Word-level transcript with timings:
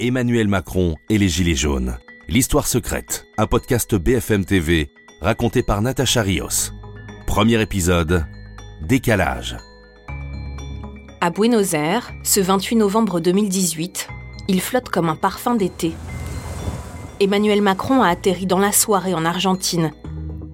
Emmanuel 0.00 0.48
Macron 0.48 0.96
et 1.08 1.18
les 1.18 1.28
Gilets 1.28 1.54
jaunes. 1.54 1.98
L'histoire 2.26 2.66
secrète, 2.66 3.26
un 3.38 3.46
podcast 3.46 3.94
BFM 3.94 4.44
TV 4.44 4.90
raconté 5.20 5.62
par 5.62 5.82
Natacha 5.82 6.20
Rios. 6.20 6.72
Premier 7.28 7.62
épisode, 7.62 8.26
Décalage. 8.82 9.56
À 11.20 11.30
Buenos 11.30 11.74
Aires, 11.74 12.12
ce 12.24 12.40
28 12.40 12.74
novembre 12.74 13.20
2018, 13.20 14.08
il 14.48 14.60
flotte 14.60 14.88
comme 14.88 15.08
un 15.08 15.14
parfum 15.14 15.54
d'été. 15.54 15.92
Emmanuel 17.20 17.62
Macron 17.62 18.02
a 18.02 18.08
atterri 18.08 18.46
dans 18.46 18.58
la 18.58 18.72
soirée 18.72 19.14
en 19.14 19.24
Argentine. 19.24 19.92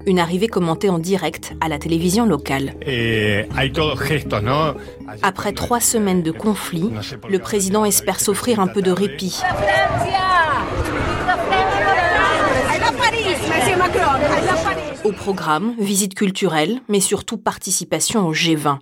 Une 0.06 0.18
arrivée 0.18 0.48
commentée 0.48 0.88
en 0.88 0.98
direct 0.98 1.54
à 1.60 1.68
la 1.68 1.78
télévision 1.78 2.26
locale. 2.26 2.74
Après 5.22 5.52
trois 5.52 5.80
semaines 5.80 6.22
de 6.22 6.30
conflit, 6.30 6.90
le 7.28 7.38
président 7.38 7.84
espère 7.84 8.20
s'offrir 8.20 8.60
un 8.60 8.66
peu 8.66 8.82
de 8.82 8.90
répit. 8.90 9.40
Au 15.04 15.12
programme, 15.12 15.74
visite 15.78 16.14
culturelle, 16.14 16.80
mais 16.88 17.00
surtout 17.00 17.38
participation 17.38 18.26
au 18.26 18.34
G20. 18.34 18.78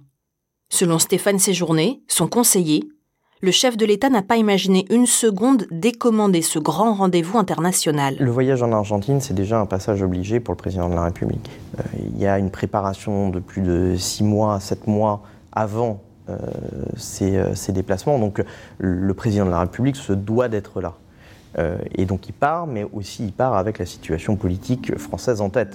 Selon 0.70 0.98
Stéphane 0.98 1.38
Séjourné, 1.38 2.02
son 2.08 2.28
conseiller, 2.28 2.84
le 3.40 3.50
chef 3.50 3.76
de 3.76 3.86
l'État 3.86 4.10
n'a 4.10 4.22
pas 4.22 4.36
imaginé 4.36 4.84
une 4.90 5.06
seconde 5.06 5.66
décommander 5.70 6.42
ce 6.42 6.58
grand 6.58 6.94
rendez-vous 6.94 7.38
international. 7.38 8.16
Le 8.18 8.30
voyage 8.30 8.62
en 8.62 8.72
Argentine, 8.72 9.20
c'est 9.20 9.34
déjà 9.34 9.60
un 9.60 9.66
passage 9.66 10.02
obligé 10.02 10.40
pour 10.40 10.52
le 10.52 10.58
président 10.58 10.88
de 10.88 10.94
la 10.94 11.04
République. 11.04 11.48
Euh, 11.78 11.82
il 11.98 12.18
y 12.18 12.26
a 12.26 12.38
une 12.38 12.50
préparation 12.50 13.30
de 13.30 13.38
plus 13.38 13.62
de 13.62 13.94
six 13.96 14.24
mois, 14.24 14.58
sept 14.60 14.86
mois 14.86 15.22
avant 15.52 16.02
euh, 16.28 16.36
euh, 17.22 17.54
ces, 17.54 17.72
déplacements. 17.72 18.18
Donc 18.18 18.42
le 18.78 19.14
président 19.14 19.46
de 19.46 19.50
la 19.50 19.60
République 19.60 19.96
se 19.96 20.12
doit 20.12 20.48
d'être 20.48 20.80
là. 20.80 20.94
et 21.94 22.04
donc 22.04 22.28
il 22.28 22.32
part, 22.32 22.66
mais 22.66 22.84
aussi 22.92 23.24
il 23.24 23.32
part 23.32 23.54
avec 23.54 23.78
la 23.78 23.86
situation 23.86 24.36
politique 24.36 24.96
française 24.98 25.40
en 25.40 25.48
tête. 25.48 25.74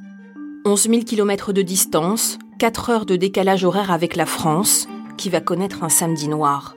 11 0.65 0.89
000 0.89 1.01
km 1.03 1.51
de 1.53 1.61
distance, 1.61 2.37
4 2.59 2.89
heures 2.89 3.05
de 3.05 3.15
décalage 3.15 3.65
horaire 3.65 3.91
avec 3.91 4.15
la 4.15 4.25
France, 4.25 4.87
qui 5.17 5.29
va 5.29 5.41
connaître 5.41 5.83
un 5.83 5.89
samedi 5.89 6.27
noir. 6.27 6.75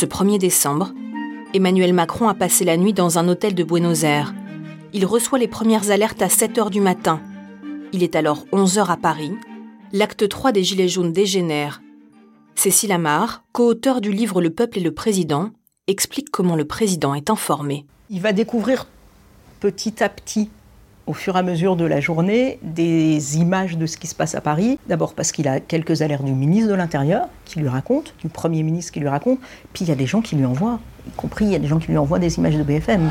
Ce 0.00 0.06
1er 0.06 0.38
décembre, 0.38 0.94
Emmanuel 1.52 1.92
Macron 1.92 2.26
a 2.28 2.32
passé 2.32 2.64
la 2.64 2.78
nuit 2.78 2.94
dans 2.94 3.18
un 3.18 3.28
hôtel 3.28 3.54
de 3.54 3.62
Buenos 3.62 4.02
Aires. 4.02 4.32
Il 4.94 5.04
reçoit 5.04 5.38
les 5.38 5.46
premières 5.46 5.90
alertes 5.90 6.22
à 6.22 6.30
7 6.30 6.56
heures 6.56 6.70
du 6.70 6.80
matin. 6.80 7.20
Il 7.92 8.02
est 8.02 8.16
alors 8.16 8.46
11 8.50 8.78
heures 8.78 8.90
à 8.90 8.96
Paris. 8.96 9.34
L'acte 9.92 10.26
3 10.26 10.52
des 10.52 10.64
Gilets 10.64 10.88
jaunes 10.88 11.12
dégénère. 11.12 11.82
Cécile 12.54 12.92
Amar, 12.92 13.44
co-auteur 13.52 14.00
du 14.00 14.10
livre 14.10 14.40
Le 14.40 14.48
peuple 14.48 14.78
et 14.78 14.82
le 14.82 14.94
président, 14.94 15.50
explique 15.86 16.30
comment 16.30 16.56
le 16.56 16.64
président 16.64 17.12
est 17.12 17.28
informé. 17.28 17.84
Il 18.08 18.22
va 18.22 18.32
découvrir 18.32 18.86
petit 19.60 20.02
à 20.02 20.08
petit 20.08 20.48
au 21.10 21.12
fur 21.12 21.34
et 21.34 21.40
à 21.40 21.42
mesure 21.42 21.74
de 21.74 21.84
la 21.84 22.00
journée 22.00 22.60
des 22.62 23.38
images 23.38 23.76
de 23.76 23.84
ce 23.86 23.96
qui 23.96 24.06
se 24.06 24.14
passe 24.14 24.36
à 24.36 24.40
Paris. 24.40 24.78
D'abord 24.88 25.14
parce 25.14 25.32
qu'il 25.32 25.48
a 25.48 25.58
quelques 25.58 26.02
alertes 26.02 26.22
du 26.22 26.30
ministre 26.30 26.70
de 26.70 26.74
l'Intérieur 26.76 27.26
qui 27.44 27.58
lui 27.58 27.66
raconte, 27.66 28.14
du 28.20 28.28
Premier 28.28 28.62
ministre 28.62 28.92
qui 28.92 29.00
lui 29.00 29.08
raconte, 29.08 29.40
puis 29.72 29.84
il 29.84 29.88
y 29.88 29.92
a 29.92 29.96
des 29.96 30.06
gens 30.06 30.20
qui 30.20 30.36
lui 30.36 30.44
envoient, 30.44 30.78
y 31.08 31.10
compris 31.10 31.46
il 31.46 31.50
y 31.50 31.56
a 31.56 31.58
des 31.58 31.66
gens 31.66 31.80
qui 31.80 31.88
lui 31.88 31.98
envoient 31.98 32.20
des 32.20 32.38
images 32.38 32.56
de 32.56 32.62
BFM. 32.62 33.10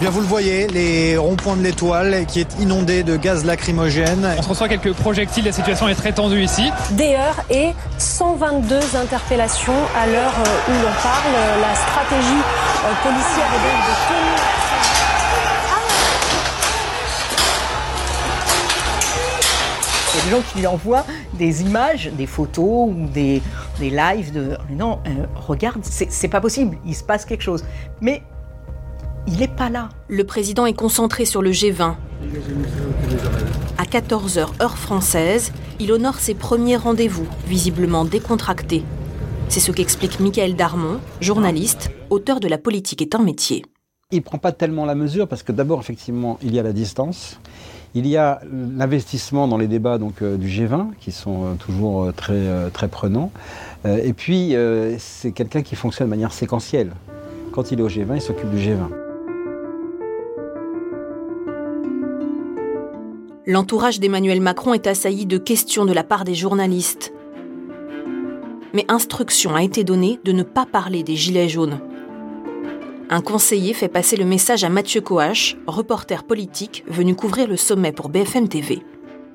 Bien, 0.00 0.10
vous 0.10 0.20
le 0.20 0.26
voyez, 0.26 0.66
les 0.66 1.16
ronds-points 1.16 1.56
de 1.56 1.62
l'étoile 1.62 2.26
qui 2.26 2.40
est 2.40 2.58
inondé 2.58 3.04
de 3.04 3.16
gaz 3.16 3.44
lacrymogène. 3.44 4.28
On 4.36 4.42
se 4.42 4.48
reçoit 4.48 4.68
quelques 4.68 4.92
projectiles, 4.92 5.44
la 5.44 5.52
situation 5.52 5.88
est 5.88 5.94
très 5.94 6.10
tendue 6.10 6.42
ici. 6.42 6.68
Des 6.90 7.14
heures 7.14 7.40
et 7.48 7.70
122 7.98 8.76
interpellations 8.96 9.72
à 9.96 10.08
l'heure 10.08 10.34
où 10.68 10.72
l'on 10.72 10.92
parle. 11.00 11.32
La 11.60 11.74
stratégie 11.76 12.42
euh, 12.84 12.92
policière 13.04 13.46
est 13.46 13.62
donc 13.62 13.78
de 13.86 13.94
tenir. 14.08 14.64
Il 20.12 20.18
y 20.18 20.20
a 20.20 20.24
des 20.24 20.30
gens 20.30 20.42
qui 20.52 20.58
lui 20.58 20.66
envoient 20.66 21.06
des 21.34 21.62
images, 21.62 22.10
des 22.12 22.26
photos 22.26 22.88
ou 22.88 23.06
des, 23.12 23.42
des 23.78 23.90
lives 23.90 24.32
de 24.32 24.58
non, 24.70 24.98
euh, 25.06 25.26
regarde, 25.36 25.82
c'est 25.84 26.28
pas 26.28 26.40
possible, 26.40 26.78
il 26.84 26.96
se 26.96 27.04
passe 27.04 27.24
quelque 27.24 27.42
chose. 27.42 27.64
Mais 28.00 28.22
il 29.26 29.38
n'est 29.38 29.48
pas 29.48 29.70
là. 29.70 29.88
Le 30.08 30.24
président 30.24 30.66
est 30.66 30.74
concentré 30.74 31.24
sur 31.24 31.42
le 31.42 31.50
G20. 31.50 31.94
À 33.78 33.84
14h 33.84 34.62
heure 34.62 34.78
française, 34.78 35.52
il 35.80 35.92
honore 35.92 36.18
ses 36.18 36.34
premiers 36.34 36.76
rendez-vous, 36.76 37.26
visiblement 37.46 38.04
décontractés. 38.04 38.84
C'est 39.48 39.60
ce 39.60 39.72
qu'explique 39.72 40.20
Michael 40.20 40.56
Darmon, 40.56 41.00
journaliste, 41.20 41.90
auteur 42.10 42.40
de 42.40 42.48
La 42.48 42.58
politique 42.58 43.02
est 43.02 43.14
un 43.14 43.22
métier. 43.22 43.64
Il 44.10 44.18
ne 44.18 44.22
prend 44.22 44.38
pas 44.38 44.52
tellement 44.52 44.84
la 44.84 44.94
mesure 44.94 45.26
parce 45.26 45.42
que 45.42 45.52
d'abord, 45.52 45.80
effectivement, 45.80 46.38
il 46.42 46.54
y 46.54 46.58
a 46.58 46.62
la 46.62 46.72
distance. 46.72 47.40
Il 47.94 48.06
y 48.06 48.16
a 48.16 48.40
l'investissement 48.50 49.46
dans 49.46 49.56
les 49.56 49.68
débats 49.68 49.98
donc, 49.98 50.22
euh, 50.22 50.36
du 50.36 50.48
G20, 50.48 50.94
qui 50.98 51.12
sont 51.12 51.44
euh, 51.44 51.54
toujours 51.54 52.02
euh, 52.04 52.12
très, 52.12 52.70
très 52.72 52.88
prenants. 52.88 53.30
et 53.84 54.12
puis, 54.12 54.54
c'est 54.98 55.32
quelqu'un 55.32 55.62
qui 55.62 55.76
fonctionne 55.76 56.08
de 56.08 56.10
manière 56.10 56.32
séquentielle. 56.32 56.92
Quand 57.52 57.70
il 57.70 57.80
est 57.80 57.82
au 57.82 57.88
G20, 57.88 58.16
il 58.16 58.20
s'occupe 58.20 58.50
du 58.50 58.56
G20. 58.56 59.03
L'entourage 63.46 64.00
d'Emmanuel 64.00 64.40
Macron 64.40 64.72
est 64.72 64.86
assailli 64.86 65.26
de 65.26 65.36
questions 65.36 65.84
de 65.84 65.92
la 65.92 66.02
part 66.02 66.24
des 66.24 66.34
journalistes. 66.34 67.12
Mais 68.72 68.86
instruction 68.88 69.54
a 69.54 69.62
été 69.62 69.84
donnée 69.84 70.18
de 70.24 70.32
ne 70.32 70.42
pas 70.42 70.64
parler 70.64 71.02
des 71.02 71.14
Gilets 71.14 71.50
jaunes. 71.50 71.78
Un 73.10 73.20
conseiller 73.20 73.74
fait 73.74 73.88
passer 73.88 74.16
le 74.16 74.24
message 74.24 74.64
à 74.64 74.70
Mathieu 74.70 75.02
Coache, 75.02 75.58
reporter 75.66 76.24
politique 76.24 76.84
venu 76.88 77.14
couvrir 77.14 77.46
le 77.46 77.58
sommet 77.58 77.92
pour 77.92 78.08
BFM 78.08 78.48
TV. 78.48 78.82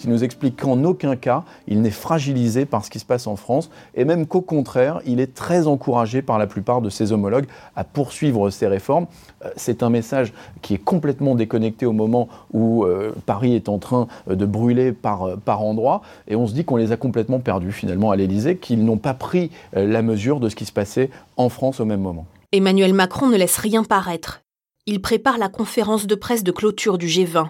Il 0.04 0.10
nous 0.10 0.24
explique 0.24 0.62
qu'en 0.62 0.84
aucun 0.84 1.16
cas, 1.16 1.44
il 1.68 1.82
n'est 1.82 1.90
fragilisé 1.92 2.66
par 2.66 2.86
ce 2.86 2.90
qui 2.90 3.00
se 3.00 3.06
passe 3.06 3.28
en 3.28 3.36
France, 3.36 3.70
et 3.96 4.06
même 4.06 4.28
qu'au 4.28 4.42
contraire, 4.42 5.02
il 5.06 5.20
est 5.20 5.34
très 5.34 5.68
encouragé 5.68 6.22
par 6.22 6.38
la 6.38 6.48
plupart 6.48 6.82
de 6.82 6.90
ses 6.90 7.12
homologues 7.12 7.48
à 7.76 7.84
poursuivre 7.84 8.50
ces 8.50 8.68
réformes. 8.68 9.08
Euh, 9.44 9.50
c'est 9.56 9.84
un 9.84 9.90
message 9.90 10.34
qui 10.62 10.74
est 10.74 10.84
complètement 10.84 11.36
déconnecté 11.36 11.86
au 11.86 11.92
moment 11.92 12.30
où 12.54 12.86
euh, 12.86 13.14
Paris 13.26 13.56
est 13.56 13.70
en 13.70 13.78
train 13.78 14.08
euh, 14.30 14.36
de 14.36 14.46
brûler 14.46 14.92
par, 14.92 15.38
par 15.44 15.62
endroits, 15.62 16.02
et 16.28 16.36
on 16.36 16.48
se 16.48 16.54
dit 16.54 16.64
qu'on 16.64 16.78
les 16.78 16.92
a 16.92 16.98
complètement 16.98 17.40
perdus 17.40 17.72
finalement 17.72 18.12
à 18.12 18.16
l'Élysée, 18.16 18.58
qu'ils 18.58 18.86
n'ont 18.86 18.98
pas 18.98 19.14
pris 19.14 19.52
la 19.74 20.02
mesure 20.02 20.40
de 20.40 20.50
ce 20.50 20.56
qui 20.56 20.66
se 20.66 20.72
passait 20.72 21.09
en 21.38 21.50
France 21.50 21.80
au 21.80 21.86
même 21.86 22.02
moment. 22.02 22.26
Emmanuel 22.52 22.94
Macron 22.94 23.28
ne 23.28 23.38
laisse 23.38 23.58
rien 23.58 23.84
paraître. 23.84 24.42
Il 24.86 25.02
prépare 25.02 25.38
la 25.38 25.50
conférence 25.50 26.08
de 26.08 26.16
presse 26.16 26.44
de 26.44 26.52
clôture 26.52 26.98
du 26.98 27.08
G20. 27.08 27.50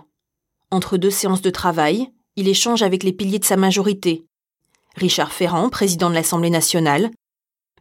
Entre 0.72 0.98
deux 0.98 1.10
séances 1.10 1.42
de 1.42 1.50
travail, 1.50 2.10
il 2.40 2.48
échange 2.48 2.84
avec 2.84 3.04
les 3.04 3.12
piliers 3.12 3.40
de 3.40 3.46
sa 3.46 3.58
majorité. 3.58 4.24
Richard 4.96 5.34
Ferrand, 5.34 5.70
président 5.70 6.10
de 6.10 6.16
l'Assemblée 6.16 6.50
nationale, 6.50 7.12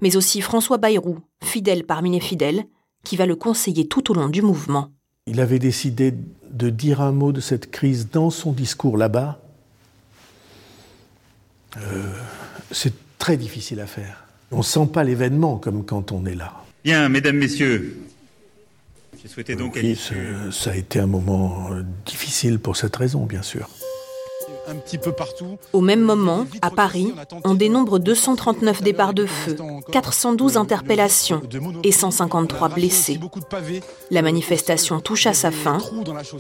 mais 0.01 0.17
aussi 0.17 0.41
François 0.41 0.79
Bayrou, 0.79 1.19
fidèle 1.45 1.85
parmi 1.85 2.11
les 2.11 2.21
fidèles, 2.21 2.65
qui 3.05 3.17
va 3.17 3.25
le 3.25 3.37
conseiller 3.37 3.87
tout 3.87 4.11
au 4.11 4.15
long 4.15 4.29
du 4.29 4.43
mouvement. 4.43 4.91
Il 5.29 5.41
avait 5.41 5.61
décidé 5.61 6.13
de 6.51 6.71
dire 6.71 7.01
un 7.01 7.13
mot 7.13 7.31
de 7.31 7.41
cette 7.41 7.71
crise 7.71 8.09
dans 8.11 8.31
son 8.31 8.51
discours 8.51 8.97
là-bas. 8.97 9.41
Euh, 11.77 12.13
c'est 12.73 12.95
très 13.19 13.37
difficile 13.37 13.79
à 13.79 13.87
faire. 13.87 14.25
On 14.51 14.59
ne 14.59 14.63
sent 14.63 14.89
pas 14.93 15.05
l'événement 15.05 15.59
comme 15.59 15.85
quand 15.85 16.11
on 16.11 16.27
est 16.27 16.35
là. 16.35 16.65
Bien, 16.83 17.09
mesdames, 17.09 17.37
messieurs, 17.37 17.97
j'ai 19.23 19.29
souhaité 19.29 19.55
donc... 19.55 19.79
Oui, 19.81 19.97
ça 20.51 20.71
a 20.71 20.75
été 20.75 20.99
un 20.99 21.07
moment 21.07 21.71
euh, 21.71 21.85
difficile 22.07 22.59
pour 22.59 22.77
cette 22.77 22.97
raison, 22.97 23.25
bien 23.25 23.43
sûr 23.43 23.69
petit 24.77 24.99
peu 24.99 25.13
partout. 25.13 25.59
Au 25.73 25.81
même 25.81 26.01
moment, 26.01 26.47
à 26.63 26.71
Paris, 26.71 27.13
on 27.45 27.55
dénombre 27.55 27.99
239 27.99 28.83
départs 28.83 29.15
de 29.15 29.27
feu, 29.27 29.57
412 29.93 30.57
interpellations 30.57 31.43
et 31.85 31.93
153 31.93 32.69
blessés. 32.69 33.21
La 34.11 34.23
manifestation 34.23 35.01
touche 35.01 35.27
à 35.27 35.35
sa 35.35 35.51
fin. 35.51 35.79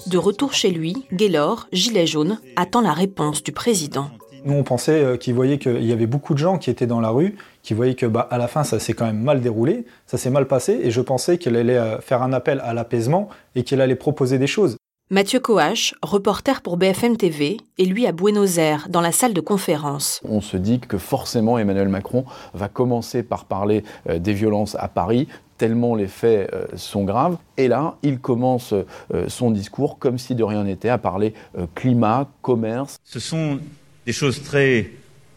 De 0.06 0.18
retour 0.18 0.52
chez 0.52 0.70
lui, 0.70 1.06
Gaylor, 1.12 1.68
gilet 1.72 2.06
jaune, 2.06 2.38
attend 2.56 2.80
la 2.80 2.92
réponse 2.92 3.42
du 3.42 3.52
président. 3.52 4.10
Nous, 4.44 4.54
on 4.54 4.62
pensait 4.62 5.02
euh, 5.02 5.16
qu'il 5.16 5.34
voyait 5.34 5.58
qu'il 5.58 5.84
y 5.84 5.92
avait 5.92 6.06
beaucoup 6.06 6.32
de 6.32 6.38
gens 6.38 6.58
qui 6.58 6.70
étaient 6.70 6.86
dans 6.86 7.00
la 7.00 7.10
rue, 7.10 7.36
qui 7.62 7.74
voyaient 7.74 7.94
que, 7.94 8.06
bah, 8.06 8.26
à 8.30 8.38
la 8.38 8.48
fin, 8.48 8.64
ça 8.64 8.78
s'est 8.78 8.92
quand 8.92 9.06
même 9.06 9.20
mal 9.20 9.40
déroulé, 9.40 9.84
ça 10.06 10.16
s'est 10.16 10.30
mal 10.30 10.46
passé, 10.46 10.78
et 10.82 10.90
je 10.90 11.00
pensais 11.00 11.38
qu'il 11.38 11.56
allait 11.56 11.76
euh, 11.76 12.00
faire 12.00 12.22
un 12.22 12.32
appel 12.32 12.60
à 12.64 12.72
l'apaisement 12.72 13.28
et 13.54 13.64
qu'il 13.64 13.80
allait 13.80 13.96
proposer 13.96 14.38
des 14.38 14.46
choses. 14.46 14.76
Mathieu 15.10 15.40
Coache, 15.40 15.94
reporter 16.02 16.60
pour 16.60 16.76
BFM 16.76 17.16
TV, 17.16 17.56
est 17.78 17.84
lui 17.84 18.06
à 18.06 18.12
Buenos 18.12 18.58
Aires, 18.58 18.90
dans 18.90 19.00
la 19.00 19.10
salle 19.10 19.32
de 19.32 19.40
conférence. 19.40 20.20
On 20.28 20.42
se 20.42 20.58
dit 20.58 20.80
que 20.80 20.98
forcément 20.98 21.58
Emmanuel 21.58 21.88
Macron 21.88 22.26
va 22.52 22.68
commencer 22.68 23.22
par 23.22 23.46
parler 23.46 23.84
euh, 24.10 24.18
des 24.18 24.34
violences 24.34 24.76
à 24.78 24.86
Paris, 24.86 25.26
tellement 25.56 25.94
les 25.94 26.08
faits 26.08 26.52
euh, 26.52 26.66
sont 26.76 27.04
graves. 27.04 27.38
Et 27.56 27.68
là, 27.68 27.96
il 28.02 28.18
commence 28.18 28.74
euh, 28.74 28.84
son 29.28 29.50
discours 29.50 29.98
comme 29.98 30.18
si 30.18 30.34
de 30.34 30.44
rien 30.44 30.64
n'était, 30.64 30.90
à 30.90 30.98
parler 30.98 31.32
climat, 31.74 32.28
commerce. 32.42 32.98
Ce 33.02 33.18
sont 33.18 33.60
des 34.04 34.12
choses 34.12 34.42
très 34.42 34.90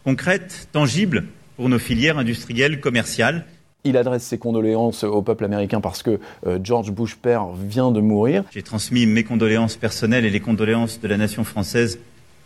concrètes, 0.03 0.67
tangibles, 0.73 1.27
pour 1.55 1.69
nos 1.69 1.79
filières 1.79 2.17
industrielles 2.17 2.81
commerciales. 2.81 3.45
Il 3.83 3.97
adresse 3.97 4.23
ses 4.23 4.37
condoléances 4.37 5.03
au 5.03 5.21
peuple 5.21 5.43
américain 5.43 5.81
parce 5.81 6.03
que 6.03 6.19
euh, 6.45 6.59
George 6.63 6.91
Bush 6.91 7.15
père 7.15 7.47
vient 7.47 7.91
de 7.91 7.99
mourir. 7.99 8.43
J'ai 8.51 8.61
transmis 8.61 9.07
mes 9.07 9.23
condoléances 9.23 9.75
personnelles 9.75 10.25
et 10.25 10.29
les 10.29 10.39
condoléances 10.39 10.99
de 10.99 11.07
la 11.07 11.17
nation 11.17 11.43
française 11.43 11.99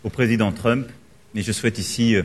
au 0.04 0.08
président 0.08 0.50
Trump, 0.52 0.86
mais 1.34 1.42
je 1.42 1.52
souhaite 1.52 1.78
ici 1.78 2.16
euh, 2.16 2.22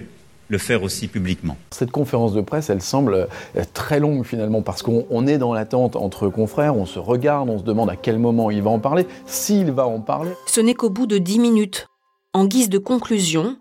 le 0.48 0.58
faire 0.58 0.84
aussi 0.84 1.08
publiquement. 1.08 1.58
Cette 1.72 1.92
conférence 1.92 2.34
de 2.34 2.42
presse, 2.42 2.70
elle 2.70 2.82
semble 2.82 3.14
euh, 3.14 3.64
très 3.74 4.00
longue 4.00 4.26
finalement 4.26 4.62
parce 4.62 4.82
qu'on 4.82 5.28
est 5.28 5.38
dans 5.38 5.54
l'attente 5.54 5.96
entre 5.96 6.30
confrères, 6.30 6.76
on 6.78 6.86
se 6.86 7.00
regarde, 7.00 7.50
on 7.50 7.60
se 7.60 7.64
demande 7.64 7.90
à 7.90 7.96
quel 7.96 8.18
moment 8.18 8.50
il 8.50 8.62
va 8.62 8.70
en 8.70 8.80
parler, 8.80 9.06
s'il 9.26 9.72
va 9.72 9.88
en 9.88 10.00
parler. 10.00 10.32
Ce 10.48 10.62
n'est 10.62 10.74
qu'au 10.74 10.90
bout 10.90 11.08
de 11.08 11.18
dix 11.18 11.40
minutes, 11.40 11.88
en 12.34 12.46
guise 12.46 12.70
de 12.70 12.78
conclusion, 12.78 13.58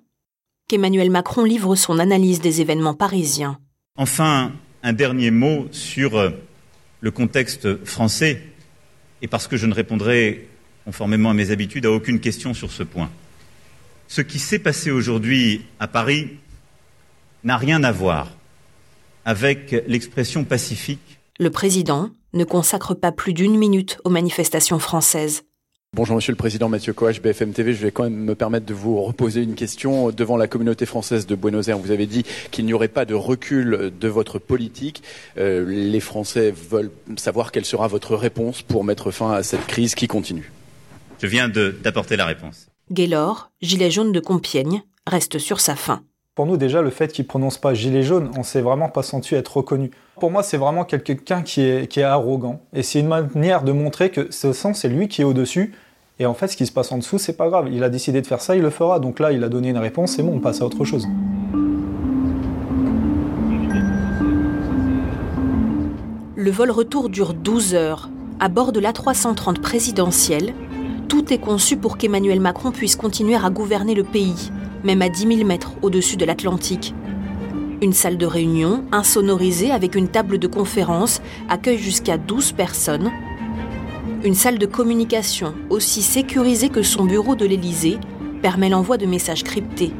qu'Emmanuel 0.69 1.11
Macron 1.11 1.43
livre 1.43 1.75
son 1.75 1.99
analyse 1.99 2.41
des 2.41 2.61
événements 2.61 2.94
parisiens. 2.94 3.58
Enfin, 3.96 4.53
un 4.82 4.93
dernier 4.93 5.31
mot 5.31 5.69
sur 5.73 6.17
euh, 6.17 6.31
le 7.00 7.11
contexte 7.11 7.85
français, 7.85 8.43
et 9.23 9.29
parce 9.29 9.47
que 9.47 9.56
je 9.56 9.67
ne 9.67 9.75
répondrai, 9.75 10.49
conformément 10.85 11.31
à 11.31 11.35
mes 11.35 11.50
habitudes, 11.50 11.87
à 11.87 11.91
aucune 11.91 12.21
question 12.21 12.55
sur 12.55 12.71
ce 12.71 12.82
point. 12.82 13.11
Ce 14.09 14.23
qui 14.23 14.38
s'est 14.38 14.59
passé 14.59 14.91
aujourd'hui 14.91 15.62
à 15.79 15.87
Paris 15.87 16.38
n'a 17.44 17.56
rien 17.56 17.85
à 17.85 17.93
voir 17.93 18.29
avec 19.25 19.75
l'expression 19.87 20.44
pacifique. 20.44 21.21
Le 21.38 21.50
président 21.50 22.11
ne 22.32 22.44
consacre 22.44 22.94
pas 22.94 23.12
plus 23.12 23.32
d'une 23.32 23.56
minute 23.56 23.99
aux 24.05 24.11
manifestations 24.11 24.79
françaises. 24.79 25.44
Bonjour 25.92 26.14
Monsieur 26.14 26.31
le 26.31 26.37
Président 26.37 26.69
Mathieu 26.69 26.92
Coach, 26.92 27.20
BFM 27.20 27.52
TV. 27.52 27.75
Je 27.75 27.82
vais 27.82 27.90
quand 27.90 28.04
même 28.04 28.14
me 28.14 28.37
permettre 28.37 28.64
de 28.64 28.72
vous 28.72 29.02
reposer 29.02 29.42
une 29.42 29.56
question. 29.56 30.12
Devant 30.12 30.37
la 30.37 30.46
communauté 30.46 30.87
française 30.87 31.26
de 31.26 31.34
Buenos 31.34 31.66
Aires, 31.66 31.78
vous 31.78 31.90
avez 31.90 32.06
dit 32.06 32.25
qu'il 32.52 32.64
n'y 32.64 32.72
aurait 32.72 32.87
pas 32.87 33.04
de 33.04 33.14
recul 33.14 33.90
de 33.98 34.08
votre 34.08 34.38
politique. 34.38 35.02
Euh, 35.37 35.64
les 35.69 35.98
Français 35.98 36.52
veulent 36.52 36.92
savoir 37.16 37.50
quelle 37.50 37.64
sera 37.64 37.88
votre 37.88 38.14
réponse 38.14 38.62
pour 38.62 38.84
mettre 38.84 39.10
fin 39.10 39.32
à 39.32 39.42
cette 39.42 39.66
crise 39.66 39.96
qui 39.96 40.06
continue. 40.06 40.52
Je 41.20 41.26
viens 41.26 41.48
d'apporter 41.48 42.14
la 42.14 42.26
réponse. 42.26 42.69
Gaylor, 42.93 43.50
gilet 43.60 43.90
jaune 43.90 44.12
de 44.12 44.20
Compiègne, 44.20 44.84
reste 45.08 45.38
sur 45.38 45.58
sa 45.58 45.75
faim. 45.75 46.04
Pour 46.36 46.46
nous, 46.46 46.56
déjà, 46.56 46.82
le 46.82 46.90
fait 46.90 47.12
qu'il 47.12 47.26
prononce 47.26 47.58
pas 47.58 47.75
gilet 47.75 48.04
jaune, 48.04 48.31
on 48.38 48.44
s'est 48.44 48.62
vraiment 48.62 48.88
pas 48.88 49.02
senti 49.02 49.34
être 49.34 49.56
reconnu. 49.56 49.90
Pour 50.20 50.31
moi, 50.31 50.43
c'est 50.43 50.58
vraiment 50.58 50.84
quelqu'un 50.84 51.40
qui 51.40 51.62
est, 51.62 52.02
arrogant. 52.02 52.61
Et 52.75 52.82
c'est 52.82 53.00
une 53.00 53.08
manière 53.08 53.62
de 53.62 53.72
montrer 53.72 54.11
que 54.11 54.31
ce 54.31 54.52
sens, 54.52 54.81
c'est 54.81 54.88
lui 54.88 55.08
qui 55.08 55.22
est 55.22 55.25
au-dessus. 55.25 55.72
Et 56.19 56.26
en 56.26 56.34
fait, 56.34 56.49
ce 56.49 56.58
qui 56.58 56.67
se 56.67 56.72
passe 56.72 56.93
en 56.93 56.99
dessous, 56.99 57.17
c'est 57.17 57.38
pas 57.38 57.49
grave. 57.49 57.69
Il 57.72 57.82
a 57.82 57.88
décidé 57.88 58.20
de 58.20 58.26
faire 58.26 58.43
ça, 58.43 58.55
il 58.55 58.61
le 58.61 58.69
fera. 58.69 59.00
Donc 59.00 59.19
là, 59.19 59.32
il 59.32 59.43
a 59.43 59.49
donné 59.49 59.70
une 59.70 59.78
réponse, 59.78 60.12
c'est 60.12 60.22
bon, 60.22 60.34
on 60.34 60.40
passe 60.40 60.61
à 60.61 60.67
autre 60.67 60.84
chose. 60.84 61.08
Le 66.37 66.50
vol 66.50 66.70
retour 66.70 67.08
dure 67.08 67.32
12 67.32 67.75
heures. 67.75 68.11
À 68.40 68.49
bord 68.49 68.72
de 68.72 68.81
l'A330 68.81 69.61
présidentielle, 69.61 70.52
tout 71.08 71.32
est 71.32 71.38
conçu 71.38 71.78
pour 71.78 71.96
qu'Emmanuel 71.96 72.40
Macron 72.40 72.72
puisse 72.72 72.96
continuer 72.96 73.37
à 73.37 73.49
gouverner 73.49 73.94
le 73.94 74.05
pays, 74.05 74.50
même 74.84 75.00
à 75.00 75.08
10 75.08 75.37
000 75.37 75.49
mètres 75.49 75.72
au-dessus 75.81 76.19
de 76.19 76.26
l'Atlantique. 76.26 76.94
Une 77.82 77.94
salle 77.94 78.19
de 78.19 78.27
réunion, 78.27 78.85
insonorisée 78.93 79.71
avec 79.71 79.94
une 79.94 80.09
table 80.09 80.38
de 80.38 80.47
conférence, 80.47 81.23
accueille 81.49 81.79
jusqu'à 81.79 82.19
12 82.19 82.53
personnes. 82.53 83.11
Une 84.23 84.35
salle 84.35 84.59
de 84.59 84.67
communication, 84.67 85.55
aussi 85.71 86.03
sécurisée 86.03 86.69
que 86.69 86.82
son 86.82 87.06
bureau 87.06 87.37
de 87.37 87.47
l'Élysée, 87.47 87.97
permet 88.43 88.69
l'envoi 88.69 88.99
de 88.99 89.06
messages 89.06 89.44
cryptés. 89.44 89.93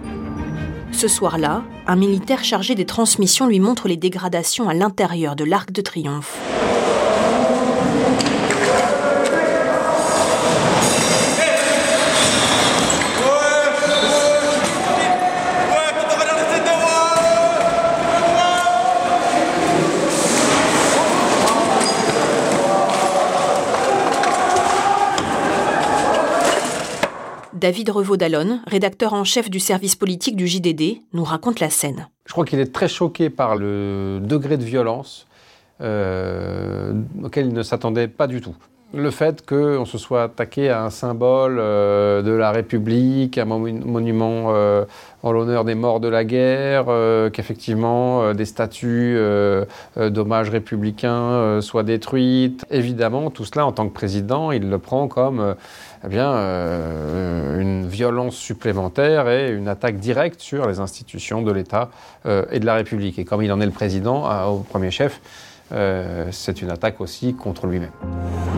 Ce 0.93 1.09
soir-là, 1.09 1.65
un 1.87 1.97
militaire 1.97 2.44
chargé 2.44 2.75
des 2.75 2.85
transmissions 2.85 3.47
lui 3.47 3.61
montre 3.61 3.88
les 3.88 3.97
dégradations 3.97 4.69
à 4.69 4.75
l'intérieur 4.75 5.35
de 5.35 5.44
l'Arc 5.44 5.73
de 5.73 5.81
Triomphe. 5.81 6.38
David 27.60 27.90
Revaud-Dallon, 27.90 28.60
rédacteur 28.66 29.12
en 29.12 29.22
chef 29.22 29.50
du 29.50 29.60
service 29.60 29.94
politique 29.94 30.34
du 30.34 30.48
JDD, 30.48 31.02
nous 31.12 31.24
raconte 31.24 31.60
la 31.60 31.68
scène. 31.68 32.08
Je 32.24 32.32
crois 32.32 32.46
qu'il 32.46 32.58
est 32.58 32.72
très 32.72 32.88
choqué 32.88 33.28
par 33.28 33.54
le 33.54 34.18
degré 34.22 34.56
de 34.56 34.64
violence 34.64 35.26
euh, 35.82 36.94
auquel 37.22 37.48
il 37.48 37.52
ne 37.52 37.62
s'attendait 37.62 38.08
pas 38.08 38.26
du 38.26 38.40
tout. 38.40 38.56
Le 38.92 39.12
fait 39.12 39.46
qu'on 39.46 39.84
se 39.84 39.98
soit 39.98 40.25
attaqué 40.25 40.69
à 40.69 40.82
un 40.82 40.90
symbole 40.90 41.58
euh, 41.60 42.22
de 42.22 42.32
la 42.32 42.50
République, 42.50 43.38
un 43.38 43.44
monument 43.44 44.46
euh, 44.48 44.84
en 45.22 45.31
l'honneur 45.31 45.64
des 45.64 45.76
morts 45.76 46.00
de 46.00 46.08
la 46.08 46.25
guerre, 46.25 46.87
euh, 46.88 47.31
qu'effectivement 47.31 48.34
des 48.34 48.44
statues 48.44 49.16
d'hommages 49.96 50.50
républicains 50.50 51.60
soient 51.60 51.84
détruites. 51.84 52.64
Évidemment, 52.72 53.31
tout 53.31 53.44
cela 53.44 53.64
en 53.64 53.70
tant 53.70 53.88
que 53.88 53.94
président, 53.94 54.50
il 54.50 54.69
le 54.69 54.78
prend 54.78 55.06
comme 55.06 55.54
eh 56.04 56.08
bien, 56.08 56.32
une 57.60 57.86
violence 57.86 58.34
supplémentaire 58.34 59.28
et 59.28 59.50
une 59.50 59.69
attaque 59.69 59.98
directe 59.98 60.40
sur 60.40 60.66
les 60.66 60.81
institutions 60.81 61.43
de 61.43 61.52
l'État 61.52 61.90
et 62.25 62.58
de 62.58 62.66
la 62.66 62.75
République. 62.75 63.19
Et 63.19 63.25
comme 63.25 63.43
il 63.43 63.52
en 63.52 63.60
est 63.60 63.66
le 63.66 63.72
président 63.72 64.25
au 64.48 64.58
premier 64.58 64.90
chef, 64.90 65.20
c'est 66.31 66.62
une 66.62 66.70
attaque 66.70 67.00
aussi 67.00 67.34
contre 67.34 67.66
lui-même. 67.66 68.50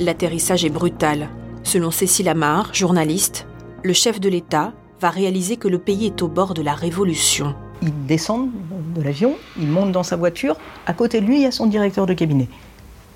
L'atterrissage 0.00 0.64
est 0.64 0.70
brutal. 0.70 1.28
Selon 1.64 1.90
Cécile 1.90 2.28
Amar, 2.28 2.72
journaliste, 2.72 3.46
le 3.82 3.92
chef 3.92 4.20
de 4.20 4.28
l'État 4.28 4.72
va 5.00 5.10
réaliser 5.10 5.56
que 5.56 5.66
le 5.66 5.80
pays 5.80 6.06
est 6.06 6.22
au 6.22 6.28
bord 6.28 6.54
de 6.54 6.62
la 6.62 6.74
révolution. 6.74 7.56
Il 7.82 8.06
descend 8.06 8.50
de 8.94 9.02
l'avion, 9.02 9.34
il 9.58 9.66
monte 9.66 9.90
dans 9.90 10.04
sa 10.04 10.14
voiture. 10.14 10.56
À 10.86 10.92
côté 10.92 11.20
de 11.20 11.26
lui, 11.26 11.38
il 11.38 11.42
y 11.42 11.46
a 11.46 11.50
son 11.50 11.66
directeur 11.66 12.06
de 12.06 12.14
cabinet, 12.14 12.48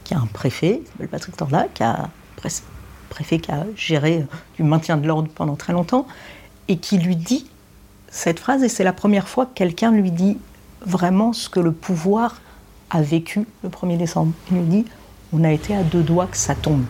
qui 0.03 0.15
est 0.15 0.17
un 0.17 0.27
préfet, 0.27 0.83
s'appelle 0.87 1.09
Patrick 1.09 1.37
Torla, 1.37 1.69
qui 1.73 1.85
a 1.85 2.11
préfet 3.11 3.39
qui 3.39 3.53
a 3.53 3.65
géré 3.77 4.27
du 4.57 4.65
maintien 4.65 4.97
de 4.97 5.07
l'ordre 5.07 5.29
pendant 5.33 5.55
très 5.55 5.73
longtemps, 5.73 6.09
et 6.67 6.79
qui 6.79 6.99
lui 6.99 7.15
dit 7.15 7.47
cette 8.09 8.41
phrase, 8.41 8.65
et 8.65 8.69
c'est 8.69 8.85
la 8.85 8.93
première 8.93 9.29
fois 9.29 9.47
que 9.47 9.55
quelqu'un 9.55 9.93
lui 9.93 10.11
dit 10.11 10.37
vraiment 10.85 11.33
ce 11.33 11.49
que 11.49 11.61
le 11.61 11.71
pouvoir 11.71 12.41
a 12.91 13.03
vécu 13.03 13.47
le 13.63 13.69
1er 13.69 13.97
décembre. 13.97 14.33
Il 14.51 14.59
lui 14.59 14.65
dit 14.65 14.85
on 15.33 15.45
a 15.45 15.53
été 15.53 15.75
à 15.75 15.83
deux 15.83 16.03
doigts 16.03 16.27
que 16.27 16.37
ça 16.37 16.55
tombe. 16.55 16.85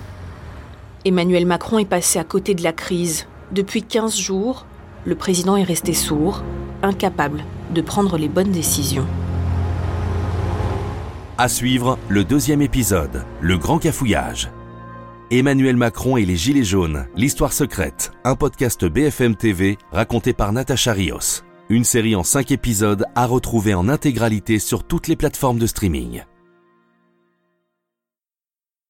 Emmanuel 1.04 1.46
Macron 1.46 1.78
est 1.78 1.84
passé 1.84 2.18
à 2.18 2.24
côté 2.24 2.54
de 2.54 2.62
la 2.62 2.72
crise. 2.72 3.26
Depuis 3.50 3.82
15 3.82 4.16
jours, 4.16 4.66
le 5.04 5.14
président 5.14 5.56
est 5.56 5.64
resté 5.64 5.94
sourd, 5.94 6.42
incapable 6.82 7.44
de 7.74 7.80
prendre 7.80 8.16
les 8.16 8.28
bonnes 8.28 8.52
décisions. 8.52 9.06
À 11.38 11.48
suivre 11.48 11.98
le 12.08 12.24
deuxième 12.24 12.62
épisode, 12.62 13.24
le 13.40 13.58
grand 13.58 13.78
cafouillage. 13.78 14.50
Emmanuel 15.30 15.76
Macron 15.76 16.18
et 16.18 16.26
les 16.26 16.36
Gilets 16.36 16.62
jaunes, 16.62 17.06
l'histoire 17.16 17.52
secrète, 17.52 18.12
un 18.22 18.36
podcast 18.36 18.84
BFM 18.84 19.34
TV 19.34 19.78
raconté 19.90 20.34
par 20.34 20.52
Natacha 20.52 20.92
Rios. 20.92 21.42
Une 21.70 21.84
série 21.84 22.14
en 22.14 22.22
cinq 22.22 22.50
épisodes 22.50 23.06
à 23.14 23.26
retrouver 23.26 23.72
en 23.72 23.88
intégralité 23.88 24.58
sur 24.58 24.84
toutes 24.84 25.08
les 25.08 25.16
plateformes 25.16 25.58
de 25.58 25.66
streaming. 25.66 26.22